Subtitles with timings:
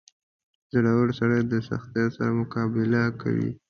[0.73, 3.51] •زړور سړی د سختیو سره مقابله کوي.